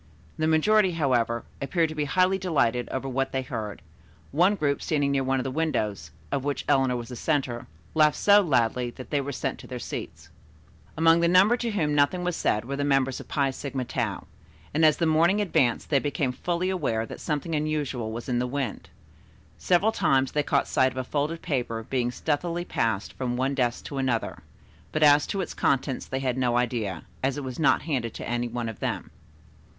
[0.39, 3.83] The majority, however, appeared to be highly delighted over what they heard,
[4.31, 8.17] one group standing near one of the windows, of which Eleanor was the center, laughed
[8.17, 10.29] so loudly that they were sent to their seats.
[10.97, 13.85] Among the number to whom nothing was said were the members of the Phi Sigma
[13.85, 14.25] Tau,
[14.73, 18.47] and as the morning advanced they became fully aware that something unusual was in the
[18.47, 18.89] wind.
[19.59, 23.85] Several times they caught sight of a folded paper being stealthily passed from one desk
[23.85, 24.39] to another,
[24.91, 28.27] but as to its contents they had no idea, as it was not handed to
[28.27, 29.11] any one of them.